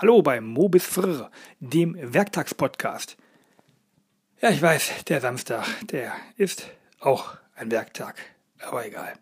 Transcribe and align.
Hallo 0.00 0.22
beim 0.22 0.46
Mobis 0.46 0.86
Frr, 0.86 1.30
dem 1.58 1.94
Werktagspodcast. 2.00 3.18
Ja, 4.40 4.48
ich 4.48 4.62
weiß, 4.62 5.04
der 5.04 5.20
Samstag, 5.20 5.66
der 5.88 6.14
ist 6.38 6.70
auch 7.00 7.36
ein 7.54 7.70
Werktag, 7.70 8.14
aber 8.66 8.86
egal. 8.86 9.12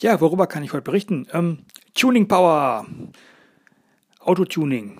Ja, 0.00 0.18
worüber 0.22 0.46
kann 0.46 0.62
ich 0.62 0.72
heute 0.72 0.80
berichten? 0.80 1.28
Ähm, 1.34 1.66
Tuning 1.92 2.26
Power, 2.26 2.86
Autotuning. 4.18 4.96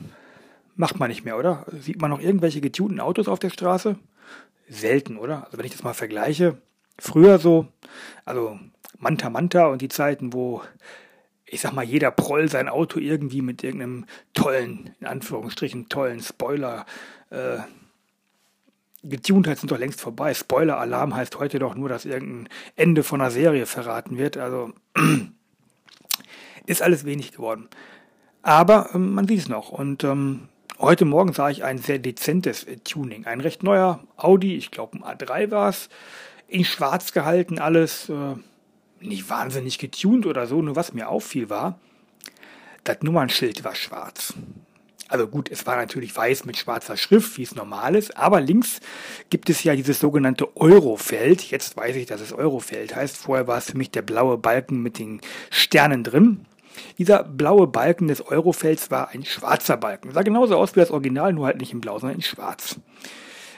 Macht 0.74 0.98
man 0.98 1.08
nicht 1.08 1.24
mehr, 1.24 1.38
oder? 1.38 1.64
Sieht 1.72 2.02
man 2.02 2.10
noch 2.10 2.20
irgendwelche 2.20 2.60
getunten 2.60 3.00
Autos 3.00 3.28
auf 3.28 3.38
der 3.38 3.48
Straße? 3.48 3.96
Selten, 4.68 5.16
oder? 5.16 5.46
Also 5.46 5.56
wenn 5.56 5.64
ich 5.64 5.72
das 5.72 5.84
mal 5.84 5.94
vergleiche, 5.94 6.58
früher 6.98 7.38
so, 7.38 7.66
also 8.26 8.60
Manta 8.98 9.30
Manta 9.30 9.68
und 9.68 9.80
die 9.80 9.88
Zeiten, 9.88 10.34
wo 10.34 10.60
ich 11.50 11.60
sag 11.60 11.72
mal, 11.72 11.84
jeder 11.84 12.10
Proll 12.10 12.48
sein 12.48 12.68
Auto 12.68 13.00
irgendwie 13.00 13.42
mit 13.42 13.64
irgendeinem 13.64 14.06
tollen, 14.34 14.94
in 15.00 15.06
Anführungsstrichen 15.06 15.88
tollen 15.88 16.20
Spoiler 16.20 16.86
äh, 17.30 17.58
hat, 19.02 19.58
sind 19.58 19.70
doch 19.70 19.78
längst 19.78 20.00
vorbei. 20.00 20.32
Spoiler-Alarm 20.32 21.14
heißt 21.14 21.38
heute 21.38 21.58
doch 21.58 21.74
nur, 21.74 21.88
dass 21.88 22.04
irgendein 22.04 22.48
Ende 22.76 23.02
von 23.02 23.20
einer 23.20 23.30
Serie 23.30 23.66
verraten 23.66 24.16
wird. 24.16 24.36
Also 24.36 24.72
ist 26.66 26.82
alles 26.82 27.04
wenig 27.04 27.32
geworden. 27.32 27.68
Aber 28.42 28.90
ähm, 28.94 29.12
man 29.14 29.26
sieht 29.26 29.40
es 29.40 29.48
noch. 29.48 29.70
Und 29.70 30.04
ähm, 30.04 30.48
heute 30.78 31.04
Morgen 31.04 31.32
sah 31.32 31.50
ich 31.50 31.64
ein 31.64 31.78
sehr 31.78 31.98
dezentes 31.98 32.64
äh, 32.64 32.76
Tuning. 32.76 33.26
Ein 33.26 33.40
recht 33.40 33.62
neuer 33.64 34.04
Audi, 34.16 34.56
ich 34.56 34.70
glaube 34.70 34.98
ein 34.98 35.18
A3 35.18 35.50
war 35.50 35.70
es, 35.70 35.88
in 36.46 36.64
schwarz 36.64 37.12
gehalten 37.12 37.58
alles. 37.58 38.08
Äh, 38.08 38.36
nicht 39.00 39.28
wahnsinnig 39.28 39.78
getuned 39.78 40.26
oder 40.26 40.46
so, 40.46 40.62
nur 40.62 40.76
was 40.76 40.92
mir 40.92 41.08
auffiel 41.08 41.50
war, 41.50 41.78
das 42.84 43.02
Nummernschild 43.02 43.64
war 43.64 43.74
schwarz. 43.74 44.34
Also 45.08 45.26
gut, 45.26 45.50
es 45.50 45.66
war 45.66 45.74
natürlich 45.74 46.16
weiß 46.16 46.44
mit 46.44 46.56
schwarzer 46.56 46.96
Schrift, 46.96 47.36
wie 47.36 47.42
es 47.42 47.56
normal 47.56 47.96
ist, 47.96 48.16
aber 48.16 48.40
links 48.40 48.80
gibt 49.28 49.50
es 49.50 49.64
ja 49.64 49.74
dieses 49.74 49.98
sogenannte 49.98 50.56
Eurofeld. 50.56 51.50
Jetzt 51.50 51.76
weiß 51.76 51.96
ich, 51.96 52.06
dass 52.06 52.20
es 52.20 52.32
Eurofeld 52.32 52.94
heißt. 52.94 53.16
Vorher 53.16 53.48
war 53.48 53.58
es 53.58 53.72
für 53.72 53.76
mich 53.76 53.90
der 53.90 54.02
blaue 54.02 54.38
Balken 54.38 54.82
mit 54.82 55.00
den 55.00 55.20
Sternen 55.50 56.04
drin. 56.04 56.46
Dieser 56.96 57.24
blaue 57.24 57.66
Balken 57.66 58.06
des 58.06 58.24
Eurofelds 58.24 58.92
war 58.92 59.08
ein 59.08 59.24
schwarzer 59.24 59.76
Balken. 59.76 60.12
Sah 60.12 60.22
genauso 60.22 60.56
aus 60.56 60.76
wie 60.76 60.80
das 60.80 60.92
Original, 60.92 61.32
nur 61.32 61.46
halt 61.46 61.58
nicht 61.58 61.72
in 61.72 61.80
blau, 61.80 61.98
sondern 61.98 62.18
in 62.18 62.22
schwarz. 62.22 62.76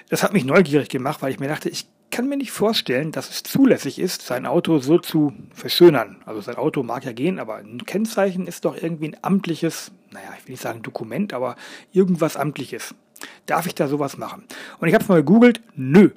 Das 0.09 0.23
hat 0.23 0.33
mich 0.33 0.47
neugierig 0.47 0.89
gemacht, 0.89 1.21
weil 1.21 1.33
ich 1.33 1.39
mir 1.39 1.49
dachte, 1.49 1.69
ich 1.69 1.87
kann 2.13 2.29
mir 2.29 2.37
nicht 2.37 2.53
vorstellen, 2.53 3.11
dass 3.11 3.31
es 3.31 3.43
zulässig 3.43 3.99
ist, 3.99 4.23
sein 4.23 4.47
Auto 4.47 4.79
so 4.79 4.99
zu 4.99 5.33
verschönern. 5.53 6.19
Also 6.27 6.41
sein 6.43 6.57
Auto 6.57 6.85
mag 6.85 7.05
ja 7.05 7.13
gehen, 7.13 7.41
aber 7.41 7.57
ein 7.57 7.85
Kennzeichen 7.87 8.47
ist 8.47 8.65
doch 8.65 8.81
irgendwie 8.81 9.09
ein 9.09 9.17
amtliches, 9.23 9.91
naja, 10.13 10.29
ich 10.39 10.47
will 10.47 10.53
nicht 10.53 10.63
sagen 10.63 10.83
Dokument, 10.83 11.33
aber 11.33 11.57
irgendwas 11.91 12.37
amtliches. 12.37 12.95
Darf 13.47 13.67
ich 13.67 13.75
da 13.75 13.89
sowas 13.89 14.19
machen? 14.19 14.45
Und 14.79 14.89
ich 14.89 14.95
habe 14.95 15.03
es 15.03 15.09
mal 15.09 15.17
gegoogelt, 15.17 15.63
nö. 15.75 16.11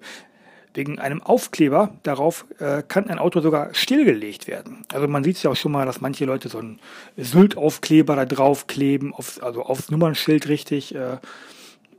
Wegen 0.73 0.99
einem 0.99 1.23
Aufkleber 1.23 1.95
darauf 2.03 2.45
äh, 2.59 2.83
kann 2.85 3.09
ein 3.09 3.17
Auto 3.17 3.39
sogar 3.39 3.73
stillgelegt 3.73 4.47
werden. 4.47 4.85
Also 4.91 5.07
man 5.07 5.23
sieht 5.23 5.37
es 5.37 5.43
ja 5.43 5.51
auch 5.51 5.55
schon 5.55 5.71
mal, 5.71 5.85
dass 5.85 6.01
manche 6.01 6.25
Leute 6.25 6.49
so 6.49 6.57
einen 6.57 6.79
Sylt-Aufkleber 7.15 8.17
da 8.17 8.25
drauf 8.25 8.67
kleben, 8.67 9.13
aufs, 9.13 9.39
also 9.39 9.63
aufs 9.63 9.89
Nummernschild 9.89 10.49
richtig. 10.49 10.93
Äh, 10.93 11.19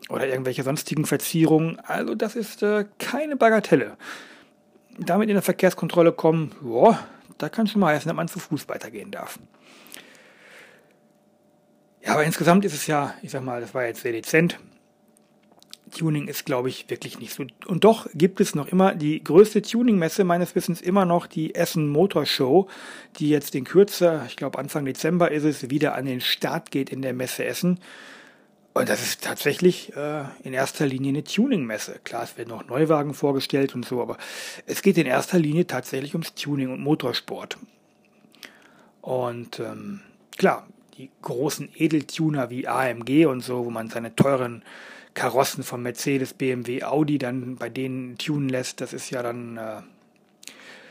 oder 0.08 0.26
irgendwelche 0.28 0.62
sonstigen 0.62 1.04
Verzierungen. 1.04 1.78
Also 1.80 2.14
das 2.14 2.36
ist 2.36 2.62
äh, 2.62 2.84
keine 2.98 3.36
Bagatelle. 3.36 3.96
Damit 4.98 5.28
in 5.28 5.34
der 5.34 5.42
Verkehrskontrolle 5.42 6.12
kommen, 6.12 6.52
boah, 6.60 6.98
da 7.38 7.48
kann 7.48 7.66
schon 7.66 7.80
mal 7.80 7.94
heißen, 7.94 8.08
dass 8.08 8.16
man 8.16 8.28
zu 8.28 8.38
Fuß 8.38 8.68
weitergehen 8.68 9.10
darf. 9.10 9.38
Ja, 12.02 12.12
aber 12.12 12.24
insgesamt 12.24 12.64
ist 12.64 12.74
es 12.74 12.86
ja, 12.86 13.14
ich 13.22 13.32
sag 13.32 13.42
mal, 13.42 13.60
das 13.60 13.74
war 13.74 13.84
jetzt 13.84 14.02
sehr 14.02 14.12
dezent. 14.12 14.58
Tuning 15.96 16.28
ist, 16.28 16.44
glaube 16.44 16.68
ich, 16.68 16.88
wirklich 16.90 17.18
nicht 17.18 17.32
so. 17.32 17.44
Und 17.66 17.84
doch 17.84 18.08
gibt 18.14 18.40
es 18.40 18.54
noch 18.54 18.68
immer 18.68 18.94
die 18.94 19.22
größte 19.22 19.62
Tuning-Messe 19.62 20.24
meines 20.24 20.54
Wissens 20.54 20.80
immer 20.80 21.04
noch 21.04 21.26
die 21.26 21.54
Essen 21.54 21.88
Motor 21.88 22.26
Show, 22.26 22.68
die 23.18 23.28
jetzt 23.28 23.54
in 23.54 23.64
Kürze, 23.64 24.22
ich 24.26 24.36
glaube 24.36 24.58
Anfang 24.58 24.84
Dezember 24.84 25.30
ist 25.30 25.44
es, 25.44 25.70
wieder 25.70 25.94
an 25.94 26.06
den 26.06 26.20
Start 26.20 26.70
geht 26.70 26.90
in 26.90 27.02
der 27.02 27.12
Messe 27.12 27.44
Essen. 27.44 27.80
Und 28.76 28.90
das 28.90 29.02
ist 29.02 29.24
tatsächlich 29.24 29.96
äh, 29.96 30.24
in 30.44 30.52
erster 30.52 30.84
Linie 30.84 31.08
eine 31.08 31.24
Tuning-Messe. 31.24 31.98
Klar, 32.04 32.24
es 32.24 32.36
werden 32.36 32.52
auch 32.52 32.66
Neuwagen 32.66 33.14
vorgestellt 33.14 33.74
und 33.74 33.86
so, 33.86 34.02
aber 34.02 34.18
es 34.66 34.82
geht 34.82 34.98
in 34.98 35.06
erster 35.06 35.38
Linie 35.38 35.66
tatsächlich 35.66 36.12
ums 36.12 36.34
Tuning 36.34 36.70
und 36.70 36.82
Motorsport. 36.82 37.56
Und 39.00 39.60
ähm, 39.60 40.02
klar, 40.36 40.66
die 40.98 41.08
großen 41.22 41.70
Edeltuner 41.74 42.50
wie 42.50 42.68
AMG 42.68 43.24
und 43.24 43.40
so, 43.40 43.64
wo 43.64 43.70
man 43.70 43.88
seine 43.88 44.14
teuren 44.14 44.62
Karossen 45.14 45.64
von 45.64 45.82
Mercedes, 45.82 46.34
BMW, 46.34 46.82
Audi 46.82 47.16
dann 47.16 47.56
bei 47.56 47.70
denen 47.70 48.18
tunen 48.18 48.50
lässt, 48.50 48.82
das 48.82 48.92
ist 48.92 49.08
ja 49.08 49.22
dann, 49.22 49.56
äh, 49.56 49.80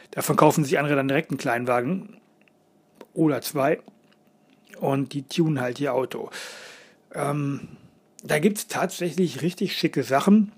davon 0.10 0.38
kaufen 0.38 0.64
sich 0.66 0.80
andere 0.80 0.96
dann 0.96 1.08
direkt 1.08 1.30
einen 1.30 1.38
Kleinwagen 1.38 2.18
oder 3.14 3.44
zwei 3.44 3.80
und 4.80 5.14
die 5.14 5.22
tunen 5.28 5.62
halt 5.62 5.80
ihr 5.80 5.94
Auto. 5.94 6.32
Ähm, 7.16 7.70
da 8.24 8.40
gibt 8.40 8.58
es 8.58 8.68
tatsächlich 8.68 9.42
richtig 9.42 9.76
schicke 9.76 10.04
Sachen. 10.04 10.52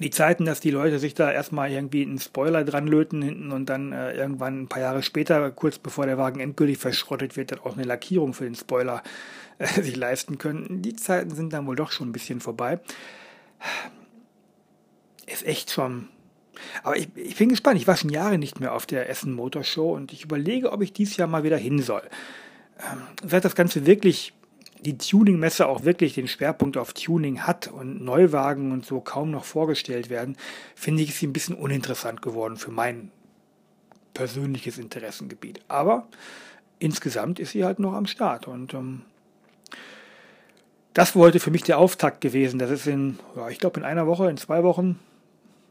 Die 0.00 0.10
Zeiten, 0.10 0.44
dass 0.44 0.60
die 0.60 0.70
Leute 0.70 0.98
sich 0.98 1.14
da 1.14 1.32
erstmal 1.32 1.70
irgendwie 1.70 2.02
einen 2.02 2.18
Spoiler 2.18 2.64
dran 2.64 2.86
löten 2.86 3.22
hinten 3.22 3.50
und 3.50 3.66
dann 3.66 3.92
äh, 3.92 4.12
irgendwann 4.12 4.62
ein 4.62 4.68
paar 4.68 4.82
Jahre 4.82 5.02
später, 5.02 5.50
kurz 5.50 5.78
bevor 5.78 6.04
der 6.04 6.18
Wagen 6.18 6.40
endgültig 6.40 6.76
verschrottet 6.78 7.36
wird, 7.36 7.52
dann 7.52 7.60
auch 7.60 7.76
eine 7.76 7.84
Lackierung 7.84 8.34
für 8.34 8.44
den 8.44 8.54
Spoiler 8.54 9.02
äh, 9.58 9.66
sich 9.82 9.96
leisten 9.96 10.36
können. 10.36 10.82
Die 10.82 10.96
Zeiten 10.96 11.30
sind 11.34 11.52
dann 11.52 11.66
wohl 11.66 11.76
doch 11.76 11.92
schon 11.92 12.10
ein 12.10 12.12
bisschen 12.12 12.40
vorbei. 12.40 12.78
Ist 15.26 15.46
echt 15.46 15.70
schon. 15.70 16.08
Aber 16.82 16.96
ich, 16.96 17.08
ich 17.14 17.36
bin 17.36 17.48
gespannt. 17.48 17.80
Ich 17.80 17.86
war 17.86 17.96
schon 17.96 18.10
Jahre 18.10 18.38
nicht 18.38 18.60
mehr 18.60 18.74
auf 18.74 18.86
der 18.86 19.08
Essen 19.08 19.32
Motorshow 19.32 19.94
und 19.94 20.12
ich 20.12 20.24
überlege, 20.24 20.72
ob 20.72 20.82
ich 20.82 20.92
dieses 20.92 21.16
Jahr 21.16 21.28
mal 21.28 21.42
wieder 21.42 21.56
hin 21.56 21.80
soll. 21.80 22.02
Ähm, 22.80 23.02
seit 23.26 23.44
das 23.46 23.54
Ganze 23.54 23.86
wirklich 23.86 24.34
die 24.86 24.98
Tuning-Messe 24.98 25.66
auch 25.66 25.82
wirklich 25.84 26.14
den 26.14 26.28
Schwerpunkt 26.28 26.76
auf 26.76 26.92
Tuning 26.92 27.42
hat 27.42 27.66
und 27.66 28.04
Neuwagen 28.04 28.70
und 28.70 28.86
so 28.86 29.00
kaum 29.00 29.32
noch 29.32 29.44
vorgestellt 29.44 30.10
werden, 30.10 30.36
finde 30.76 31.02
ich 31.02 31.16
sie 31.16 31.26
ein 31.26 31.32
bisschen 31.32 31.56
uninteressant 31.56 32.22
geworden 32.22 32.56
für 32.56 32.70
mein 32.70 33.10
persönliches 34.14 34.78
Interessengebiet. 34.78 35.60
Aber 35.66 36.06
insgesamt 36.78 37.40
ist 37.40 37.50
sie 37.50 37.64
halt 37.64 37.80
noch 37.80 37.94
am 37.94 38.06
Start 38.06 38.46
und 38.46 38.74
ähm, 38.74 39.02
das 40.94 41.16
wollte 41.16 41.40
für 41.40 41.50
mich 41.50 41.64
der 41.64 41.78
Auftakt 41.78 42.20
gewesen, 42.20 42.60
dass 42.60 42.70
es 42.70 42.86
in, 42.86 43.18
ja, 43.34 43.48
ich 43.48 43.58
glaube 43.58 43.80
in 43.80 43.84
einer 43.84 44.06
Woche, 44.06 44.30
in 44.30 44.36
zwei 44.36 44.62
Wochen, 44.62 45.00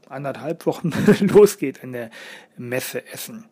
anderthalb 0.09 0.65
Wochen 0.65 0.91
losgeht 1.21 1.77
in 1.77 1.93
der 1.93 2.11
Messe 2.57 3.07
Essen. 3.07 3.45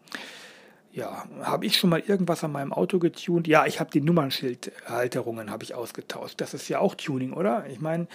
Ja, 0.96 1.26
habe 1.42 1.66
ich 1.66 1.78
schon 1.78 1.90
mal 1.90 2.02
irgendwas 2.06 2.44
an 2.44 2.52
meinem 2.52 2.72
Auto 2.72 3.00
getunt? 3.00 3.48
Ja, 3.48 3.66
ich 3.66 3.80
habe 3.80 3.90
die 3.90 4.00
Nummernschildhalterungen 4.00 5.50
habe 5.50 5.64
ich 5.64 5.74
ausgetauscht. 5.74 6.40
Das 6.40 6.54
ist 6.54 6.70
ja 6.70 6.78
auch 6.78 6.94
Tuning, 6.94 7.34
oder? 7.34 7.66
Ich 7.68 7.82
meine, 7.82 8.06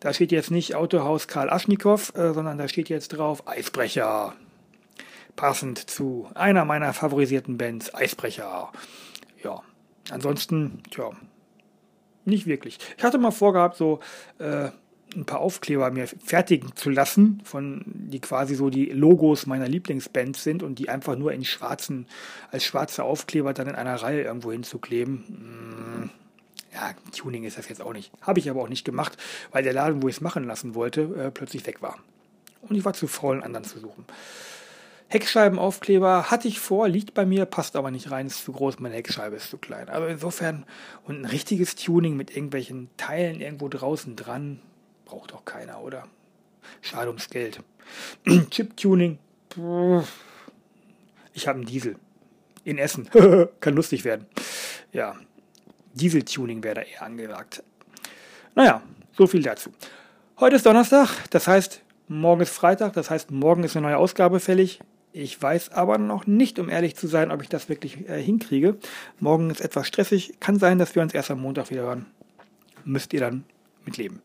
da 0.00 0.12
steht 0.12 0.32
jetzt 0.32 0.50
nicht 0.50 0.74
Autohaus 0.74 1.28
Karl 1.28 1.48
Aschnikow, 1.48 2.12
äh, 2.16 2.32
sondern 2.32 2.58
da 2.58 2.66
steht 2.66 2.88
jetzt 2.88 3.10
drauf 3.10 3.46
Eisbrecher. 3.46 4.34
Passend 5.36 5.78
zu 5.78 6.28
einer 6.34 6.64
meiner 6.64 6.92
favorisierten 6.92 7.56
Bands, 7.56 7.94
Eisbrecher. 7.94 8.72
Ja, 9.44 9.62
ansonsten, 10.10 10.82
tja, 10.90 11.12
nicht 12.24 12.46
wirklich. 12.46 12.78
Ich 12.96 13.04
hatte 13.04 13.18
mal 13.18 13.30
vorgehabt, 13.30 13.76
so 13.76 14.00
äh, 14.40 14.70
ein 15.16 15.24
paar 15.24 15.40
Aufkleber 15.40 15.90
mir 15.90 16.06
fertigen 16.06 16.74
zu 16.76 16.90
lassen, 16.90 17.40
von 17.44 17.82
die 17.86 18.20
quasi 18.20 18.54
so 18.54 18.70
die 18.70 18.86
Logos 18.86 19.46
meiner 19.46 19.68
Lieblingsbands 19.68 20.42
sind 20.42 20.62
und 20.62 20.78
die 20.78 20.88
einfach 20.88 21.16
nur 21.16 21.32
in 21.32 21.44
schwarzen, 21.44 22.06
als 22.50 22.64
schwarze 22.64 23.04
Aufkleber 23.04 23.52
dann 23.52 23.68
in 23.68 23.74
einer 23.74 23.96
Reihe 23.96 24.22
irgendwo 24.22 24.52
hinzukleben. 24.52 25.24
Hm, 25.28 26.10
ja, 26.72 26.92
Tuning 27.16 27.44
ist 27.44 27.56
das 27.56 27.68
jetzt 27.68 27.80
auch 27.80 27.92
nicht. 27.92 28.10
Habe 28.20 28.40
ich 28.40 28.50
aber 28.50 28.60
auch 28.60 28.68
nicht 28.68 28.84
gemacht, 28.84 29.16
weil 29.52 29.62
der 29.62 29.72
Laden, 29.72 30.02
wo 30.02 30.08
ich 30.08 30.16
es 30.16 30.20
machen 30.20 30.44
lassen 30.44 30.74
wollte, 30.74 31.02
äh, 31.02 31.30
plötzlich 31.30 31.66
weg 31.66 31.82
war. 31.82 31.98
Und 32.62 32.76
ich 32.76 32.84
war 32.84 32.94
zu 32.94 33.06
faul, 33.06 33.34
einen 33.34 33.44
anderen 33.44 33.64
zu 33.64 33.78
suchen. 33.78 34.04
Heckscheibenaufkleber 35.08 36.30
hatte 36.30 36.48
ich 36.48 36.58
vor, 36.58 36.88
liegt 36.88 37.14
bei 37.14 37.24
mir, 37.24 37.44
passt 37.44 37.76
aber 37.76 37.90
nicht 37.90 38.10
rein, 38.10 38.26
ist 38.26 38.44
zu 38.44 38.52
groß, 38.52 38.80
meine 38.80 38.96
Heckscheibe 38.96 39.36
ist 39.36 39.50
zu 39.50 39.58
klein. 39.58 39.88
Also 39.88 40.06
insofern, 40.06 40.64
und 41.04 41.20
ein 41.20 41.24
richtiges 41.24 41.76
Tuning 41.76 42.16
mit 42.16 42.34
irgendwelchen 42.34 42.88
Teilen 42.96 43.40
irgendwo 43.40 43.68
draußen 43.68 44.16
dran, 44.16 44.60
braucht 45.04 45.32
doch 45.32 45.44
keiner, 45.44 45.80
oder? 45.80 46.06
Schade 46.82 47.08
ums 47.08 47.28
Geld. 47.28 47.60
Chip-Tuning. 48.50 49.18
Ich 51.32 51.48
habe 51.48 51.58
einen 51.58 51.66
Diesel. 51.66 51.96
In 52.64 52.78
Essen. 52.78 53.08
Kann 53.60 53.74
lustig 53.74 54.04
werden. 54.04 54.26
Ja. 54.92 55.16
Diesel-Tuning 55.94 56.62
wäre 56.62 56.76
da 56.76 56.80
eher 56.82 57.02
angesagt. 57.02 57.62
Naja, 58.54 58.82
so 59.12 59.26
viel 59.26 59.42
dazu. 59.42 59.70
Heute 60.40 60.56
ist 60.56 60.66
Donnerstag, 60.66 61.28
das 61.30 61.46
heißt, 61.46 61.82
morgen 62.08 62.40
ist 62.40 62.50
Freitag, 62.50 62.92
das 62.94 63.10
heißt, 63.10 63.30
morgen 63.30 63.62
ist 63.62 63.76
eine 63.76 63.86
neue 63.86 63.98
Ausgabe 63.98 64.40
fällig. 64.40 64.80
Ich 65.12 65.40
weiß 65.40 65.70
aber 65.70 65.96
noch 65.98 66.26
nicht, 66.26 66.58
um 66.58 66.68
ehrlich 66.68 66.96
zu 66.96 67.06
sein, 67.06 67.30
ob 67.30 67.40
ich 67.40 67.48
das 67.48 67.68
wirklich 67.68 68.08
äh, 68.08 68.20
hinkriege. 68.20 68.76
Morgen 69.20 69.50
ist 69.50 69.60
etwas 69.60 69.86
stressig. 69.86 70.40
Kann 70.40 70.58
sein, 70.58 70.80
dass 70.80 70.96
wir 70.96 71.02
uns 71.02 71.14
erst 71.14 71.30
am 71.30 71.40
Montag 71.40 71.70
wieder 71.70 71.82
hören. 71.82 72.06
Müsst 72.84 73.12
ihr 73.12 73.20
dann 73.20 73.44
mitleben. 73.84 74.22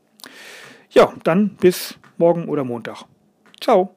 Ja, 0.92 1.14
dann 1.24 1.50
bis 1.56 1.98
morgen 2.18 2.48
oder 2.50 2.64
Montag. 2.64 3.06
Ciao. 3.62 3.96